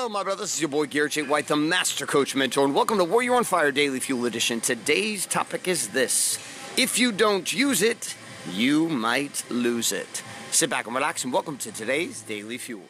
[0.00, 0.44] Hello, my brother.
[0.44, 1.20] This is your boy Garrett J.
[1.24, 4.58] White, the Master Coach Mentor, and welcome to Warrior on Fire Daily Fuel Edition.
[4.58, 6.38] Today's topic is this
[6.78, 8.16] If you don't use it,
[8.50, 10.22] you might lose it.
[10.52, 12.80] Sit back and relax, and welcome to today's Daily Fuel.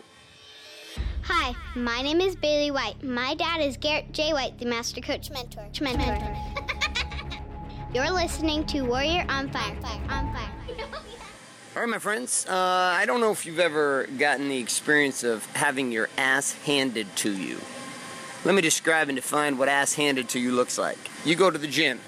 [1.23, 3.03] Hi, my name is Bailey White.
[3.03, 4.33] My dad is Garrett J.
[4.33, 5.67] White, the Master Coach Mentor.
[5.81, 6.37] Mentor.
[7.93, 9.77] You're listening to Warrior on Fire.
[10.11, 10.60] On Fire.
[11.77, 12.47] All right, my friends.
[12.49, 17.15] Uh, I don't know if you've ever gotten the experience of having your ass handed
[17.19, 17.59] to you.
[18.45, 20.99] Let me describe and define what ass handed to you looks like.
[21.25, 22.01] You go to the gym,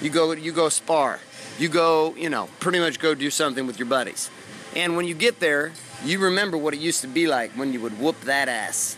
[0.00, 1.20] you go, you go spar,
[1.58, 4.30] you go, you know, pretty much go do something with your buddies.
[4.74, 7.80] And when you get there, you remember what it used to be like when you
[7.82, 8.96] would whoop that ass.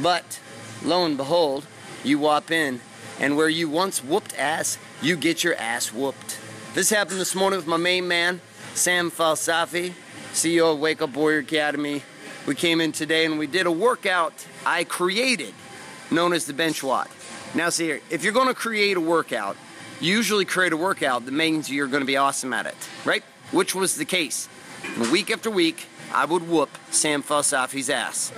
[0.00, 0.38] But
[0.84, 1.66] lo and behold,
[2.04, 2.82] you whop in,
[3.18, 6.38] and where you once whooped ass, you get your ass whooped.
[6.74, 8.40] This happened this morning with my main man,
[8.76, 9.94] Sam Falsafi,
[10.34, 12.02] CEO of Wake Up Warrior Academy.
[12.46, 15.54] We came in today and we did a workout I created
[16.10, 17.08] known as the bench WOD.
[17.54, 19.56] Now, see here, if you're going to create a workout,
[19.98, 23.24] usually create a workout that means you're going to be awesome at it, right?
[23.50, 24.46] Which was the case.
[24.84, 28.30] And week after week, I would whoop Sam Falsafi's ass.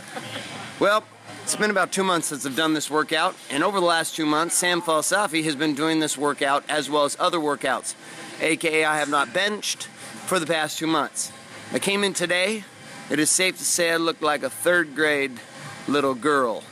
[0.78, 1.02] Well,
[1.42, 4.24] it's been about two months since I've done this workout, and over the last two
[4.24, 7.94] months, Sam Falsafi has been doing this workout as well as other workouts.
[8.40, 9.88] AKA, I have not benched,
[10.28, 11.32] for the past two months.
[11.72, 12.62] I came in today.
[13.08, 15.40] It is safe to say I look like a third grade
[15.88, 16.64] little girl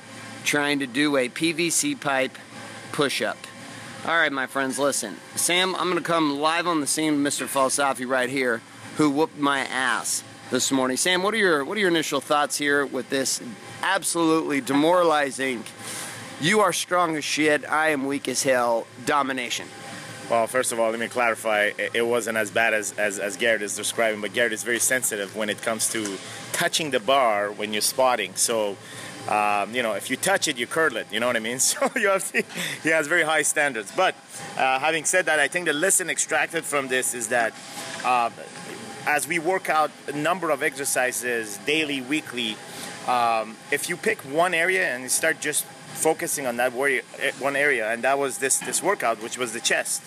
[0.45, 2.37] trying to do a PVC pipe
[2.93, 3.39] push up.
[4.05, 5.17] All right, my friends, listen.
[5.37, 7.47] Sam, I'm going to come live on the scene with Mr.
[7.47, 8.61] Falsafi right here,
[8.99, 10.99] who whooped my ass this morning.
[10.99, 13.41] Sam, what are your what are your initial thoughts here with this
[13.83, 15.65] absolutely demoralizing?
[16.43, 17.65] You are strong as shit.
[17.65, 18.87] I am weak as hell.
[19.07, 19.67] Domination.
[20.29, 21.71] Well, first of all, let me clarify.
[21.95, 25.37] It wasn't as bad as, as, as Garrett is describing, but Garrett is very sensitive
[25.37, 26.19] when it comes to
[26.51, 28.35] touching the bar when you're spotting.
[28.35, 28.77] So,
[29.29, 31.07] um, you know, if you touch it, you curl it.
[31.13, 31.59] You know what I mean?
[31.61, 32.43] So you have to,
[32.83, 33.93] he has very high standards.
[33.95, 34.17] But
[34.59, 37.55] uh, having said that, I think the lesson extracted from this is that
[38.05, 38.31] uh,
[39.07, 42.57] as we work out a number of exercises daily, weekly,
[43.07, 47.55] um, if you pick one area and you start just focusing on that eh, one
[47.55, 50.03] area, and that was this this workout, which was the chest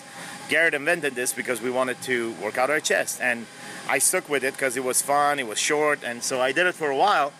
[0.50, 3.46] Garrett invented this because we wanted to work out our chest, and
[3.88, 6.66] I stuck with it because it was fun, it was short, and so I did
[6.66, 7.32] it for a while,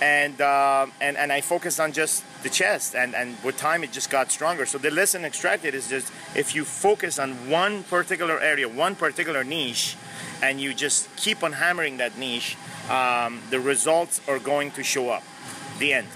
[0.00, 3.90] and uh, and and I focused on just the chest, and and with time it
[3.90, 4.64] just got stronger.
[4.64, 9.42] So the lesson extracted is just if you focus on one particular area, one particular
[9.42, 9.96] niche,
[10.40, 12.56] and you just keep on hammering that niche,
[12.88, 15.24] um, the results are going to show up.
[15.80, 16.06] The end.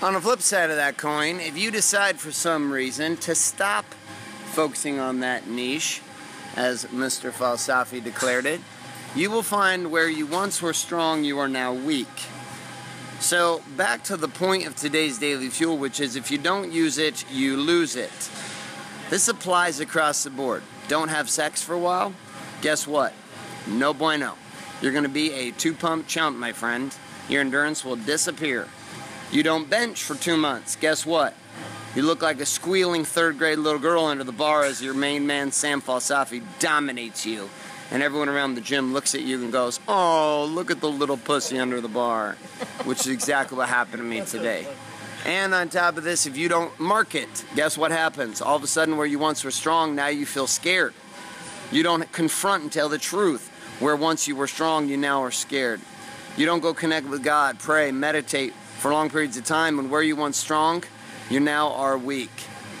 [0.00, 3.84] On the flip side of that coin, if you decide for some reason to stop
[4.54, 6.00] focusing on that niche,
[6.56, 7.32] as Mr.
[7.32, 8.60] Falsafi declared it,
[9.16, 12.08] you will find where you once were strong, you are now weak.
[13.18, 16.98] So, back to the point of today's daily fuel, which is if you don't use
[16.98, 18.30] it, you lose it.
[19.10, 20.62] This applies across the board.
[20.86, 22.14] Don't have sex for a while?
[22.62, 23.12] Guess what?
[23.66, 24.34] No bueno.
[24.80, 26.94] You're going to be a two pump chump, my friend.
[27.28, 28.68] Your endurance will disappear.
[29.32, 30.76] You don't bench for two months.
[30.76, 31.34] Guess what?
[31.94, 35.28] You look like a squealing third grade little girl under the bar as your main
[35.28, 37.48] man, Sam Falsafi, dominates you.
[37.92, 41.16] And everyone around the gym looks at you and goes, Oh, look at the little
[41.16, 42.32] pussy under the bar.
[42.82, 44.66] Which is exactly what happened to me today.
[45.24, 48.42] And on top of this, if you don't mark it, guess what happens?
[48.42, 50.94] All of a sudden, where you once were strong, now you feel scared.
[51.70, 53.50] You don't confront and tell the truth.
[53.78, 55.80] Where once you were strong, you now are scared.
[56.36, 60.02] You don't go connect with God, pray, meditate for long periods of time, and where
[60.02, 60.82] you once strong,
[61.30, 62.30] you now are weak.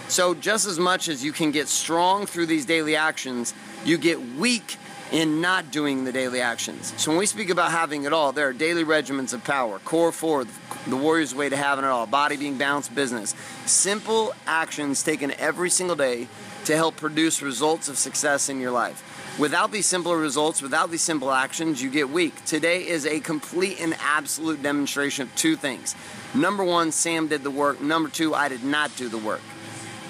[0.08, 4.20] So, just as much as you can get strong through these daily actions, you get
[4.36, 4.76] weak
[5.12, 6.92] in not doing the daily actions.
[6.98, 10.12] So, when we speak about having it all, there are daily regimens of power, core
[10.12, 10.44] four,
[10.86, 13.34] the warrior's way to having it all, body being balanced business.
[13.64, 16.28] Simple actions taken every single day
[16.66, 19.13] to help produce results of success in your life.
[19.36, 22.44] Without these simple results, without these simple actions, you get weak.
[22.44, 25.96] Today is a complete and absolute demonstration of two things.
[26.36, 27.80] Number one, Sam did the work.
[27.80, 29.40] Number two, I did not do the work.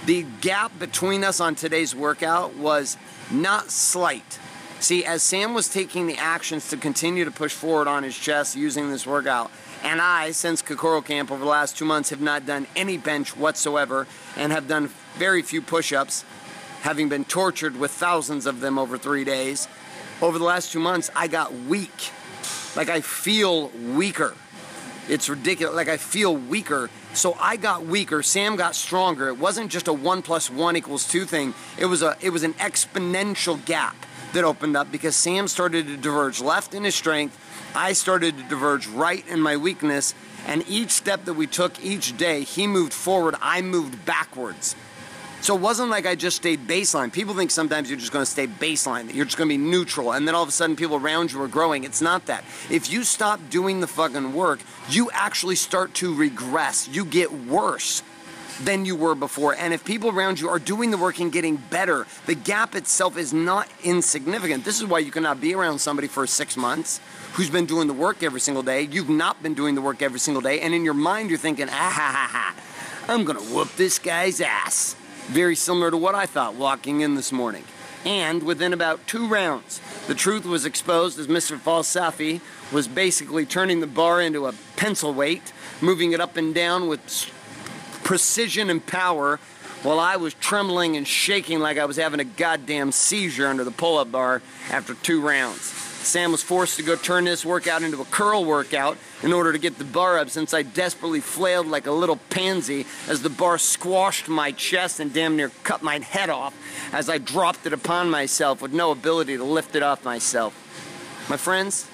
[0.04, 2.98] The gap between us on today's workout was
[3.30, 4.38] not slight.
[4.80, 8.56] See, as Sam was taking the actions to continue to push forward on his chest
[8.56, 9.50] using this workout,
[9.82, 13.34] and I, since Kokoro Camp over the last two months, have not done any bench
[13.34, 14.06] whatsoever
[14.36, 16.26] and have done very few push ups
[16.84, 19.68] having been tortured with thousands of them over three days,
[20.20, 22.10] over the last two months, I got weak.
[22.76, 24.34] Like I feel weaker.
[25.08, 25.74] It's ridiculous.
[25.74, 26.90] Like I feel weaker.
[27.14, 28.22] So I got weaker.
[28.22, 29.28] Sam got stronger.
[29.28, 31.54] It wasn't just a one plus one equals two thing.
[31.78, 33.96] It was a it was an exponential gap
[34.34, 37.40] that opened up because Sam started to diverge left in his strength.
[37.74, 40.14] I started to diverge right in my weakness.
[40.46, 44.76] And each step that we took each day, he moved forward, I moved backwards.
[45.44, 47.12] So it wasn't like I just stayed baseline.
[47.12, 49.62] People think sometimes you're just going to stay baseline, that you're just going to be
[49.62, 51.84] neutral, and then all of a sudden people around you are growing.
[51.84, 52.44] It's not that.
[52.70, 56.88] If you stop doing the fucking work, you actually start to regress.
[56.88, 58.02] You get worse
[58.62, 59.54] than you were before.
[59.54, 63.18] And if people around you are doing the work and getting better, the gap itself
[63.18, 64.64] is not insignificant.
[64.64, 67.02] This is why you cannot be around somebody for six months
[67.34, 68.80] who's been doing the work every single day.
[68.80, 70.60] You've not been doing the work every single day.
[70.60, 73.98] And in your mind, you're thinking, ah ha ha ha, I'm going to whoop this
[73.98, 74.96] guy's ass.
[75.26, 77.64] Very similar to what I thought walking in this morning.
[78.04, 81.58] And within about two rounds, the truth was exposed as Mr.
[81.58, 86.88] Falsafi was basically turning the bar into a pencil weight, moving it up and down
[86.88, 87.00] with
[88.04, 89.40] precision and power
[89.82, 93.70] while I was trembling and shaking like I was having a goddamn seizure under the
[93.70, 95.83] pull up bar after two rounds.
[96.04, 99.58] Sam was forced to go turn this workout into a curl workout in order to
[99.58, 103.58] get the bar up since I desperately flailed like a little pansy as the bar
[103.58, 106.54] squashed my chest and damn near cut my head off
[106.92, 110.54] as I dropped it upon myself with no ability to lift it off myself.
[111.28, 111.88] My friends,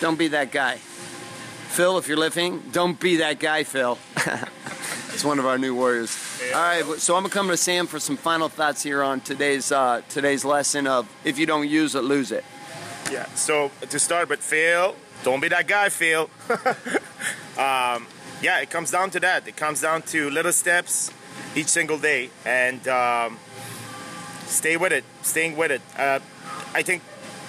[0.00, 0.76] don't be that guy.
[0.76, 3.98] Phil, if you're living, don't be that guy, Phil.
[5.12, 6.16] it's one of our new warriors.
[6.54, 9.72] All right, so I'm gonna come to Sam for some final thoughts here on today's
[9.72, 12.44] uh, today's lesson of if you don't use it, lose it.
[13.10, 13.26] Yeah.
[13.34, 16.28] So to start, but Phil, don't be that guy, Phil.
[17.58, 18.06] um,
[18.42, 19.46] yeah, it comes down to that.
[19.48, 21.10] It comes down to little steps
[21.54, 23.38] each single day, and um,
[24.46, 25.04] stay with it.
[25.22, 25.82] Staying with it.
[25.96, 26.20] Uh,
[26.74, 27.02] I think.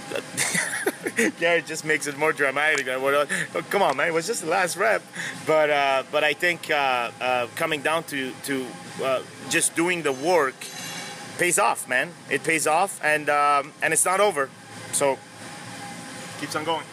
[1.40, 2.88] Gary just makes it more dramatic.
[2.88, 3.26] Oh,
[3.70, 4.08] come on, man!
[4.08, 5.02] It was just the last rep,
[5.48, 8.66] but uh, but I think uh, uh coming down to to
[9.04, 10.56] uh, just doing the work
[11.38, 12.12] pays off, man.
[12.30, 14.50] It pays off, and um, and it's not over.
[14.92, 15.18] So
[16.40, 16.86] keeps on going.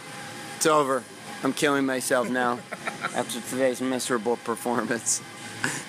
[0.56, 1.02] It's over.
[1.42, 2.60] I'm killing myself now
[3.14, 5.20] after today's miserable performance.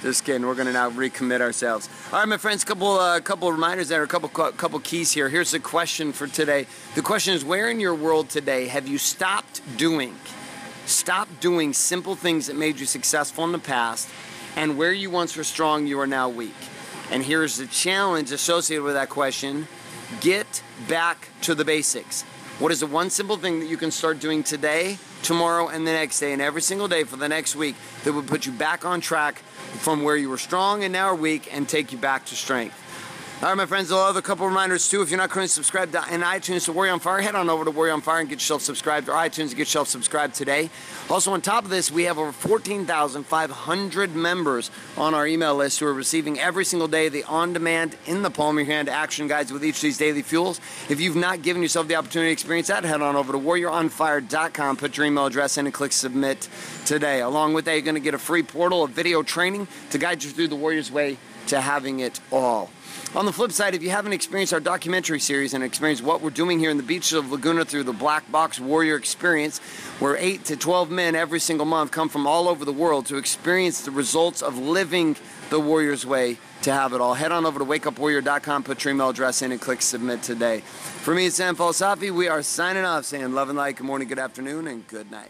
[0.01, 0.45] Just kidding.
[0.45, 1.89] We're going to now recommit ourselves.
[2.11, 2.63] All right, my friends.
[2.63, 4.03] Couple, uh, couple reminders there.
[4.03, 5.29] A couple, couple keys here.
[5.29, 6.67] Here's the question for today.
[6.95, 10.15] The question is: Where in your world today have you stopped doing?
[10.85, 14.09] Stop doing simple things that made you successful in the past,
[14.56, 16.53] and where you once were strong, you are now weak.
[17.09, 19.67] And here's the challenge associated with that question:
[20.21, 22.25] Get back to the basics.
[22.63, 25.92] What is the one simple thing that you can start doing today, tomorrow, and the
[25.92, 27.75] next day, and every single day for the next week
[28.06, 29.39] that would put you back on track
[29.80, 32.82] from where you were strong and now are weak and take you back to strength?
[33.44, 35.01] All right, my friends, I'll have a couple reminders too.
[35.01, 37.72] If you're not currently subscribed in iTunes to Warrior on Fire, head on over to
[37.72, 40.69] Warrior on Fire and get yourself subscribed, or iTunes and get yourself subscribed today.
[41.10, 45.88] Also, on top of this, we have over 14,500 members on our email list who
[45.88, 49.28] are receiving every single day the on demand, in the palm of your hand action
[49.28, 50.62] guides with each of these daily fuels.
[50.88, 54.78] If you've not given yourself the opportunity to experience that, head on over to warrioronfire.com,
[54.78, 56.48] put your email address in, and click submit
[56.86, 57.19] today.
[57.19, 60.24] Along with that, you're going to get a free portal of video training to guide
[60.24, 61.18] you through the Warrior's Way
[61.48, 62.69] to having it all.
[63.15, 66.31] On the flip side, if you haven't experienced our documentary series and experienced what we're
[66.31, 69.60] doing here in the beaches of Laguna through the Black Box Warrior Experience,
[70.00, 73.18] where 8 to 12 men every single month come from all over the world to
[73.18, 75.15] experience the results of living
[75.51, 77.13] the Warrior's Way to have it all.
[77.13, 80.62] Head on over to wakeupwarrior.com, put your email address in, and click submit today.
[80.62, 82.09] For me, it's Sam Falsafi.
[82.09, 85.30] We are signing off saying love and light, good morning, good afternoon, and good night.